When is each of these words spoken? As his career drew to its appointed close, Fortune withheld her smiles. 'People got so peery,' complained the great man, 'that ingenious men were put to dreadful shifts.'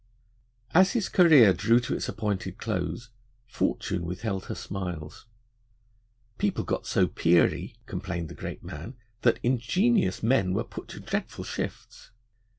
As 0.73 0.93
his 0.93 1.09
career 1.09 1.53
drew 1.53 1.79
to 1.81 1.93
its 1.93 2.09
appointed 2.09 2.57
close, 2.57 3.09
Fortune 3.45 4.03
withheld 4.03 4.45
her 4.45 4.55
smiles. 4.55 5.27
'People 6.39 6.63
got 6.63 6.87
so 6.87 7.05
peery,' 7.05 7.75
complained 7.85 8.27
the 8.27 8.33
great 8.33 8.63
man, 8.63 8.95
'that 9.21 9.39
ingenious 9.43 10.23
men 10.23 10.55
were 10.55 10.63
put 10.63 10.87
to 10.87 10.99
dreadful 10.99 11.43
shifts.' 11.43 12.09